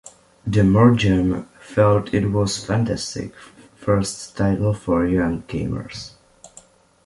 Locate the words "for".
4.73-5.05